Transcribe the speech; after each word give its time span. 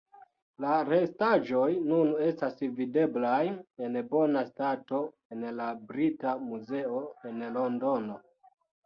La 0.63 0.75
restaĵoj 0.85 1.65
nun 1.89 2.13
estas 2.27 2.63
videblaj 2.79 3.41
en 3.89 3.99
bona 4.15 4.43
stato 4.47 5.03
en 5.37 5.45
la 5.59 5.69
Brita 5.93 6.33
Muzeo 6.47 7.03
en 7.33 7.45
Londono. 7.59 8.19